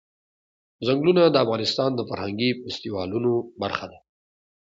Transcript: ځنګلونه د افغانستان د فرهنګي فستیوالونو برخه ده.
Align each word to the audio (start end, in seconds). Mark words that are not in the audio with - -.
ځنګلونه 0.85 1.23
د 1.29 1.35
افغانستان 1.43 1.89
د 1.95 2.01
فرهنګي 2.09 2.49
فستیوالونو 2.61 3.31
برخه 3.61 3.85
ده. 3.91 3.99